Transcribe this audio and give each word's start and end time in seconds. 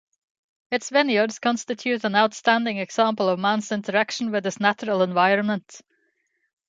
Its 0.71 0.89
vineyards 0.89 1.37
constitute 1.37 2.03
an 2.03 2.15
outstanding 2.15 2.79
example 2.79 3.29
of 3.29 3.37
man's 3.37 3.71
interaction 3.71 4.31
with 4.31 4.43
his 4.43 4.59
natural 4.59 5.03
environment. 5.03 5.79